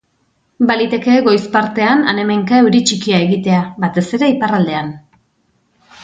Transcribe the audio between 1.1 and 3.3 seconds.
goiz partean, han-hemenka euri txikia